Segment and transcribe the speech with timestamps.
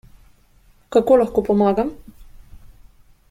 [0.95, 1.93] Kako lahko pomagam?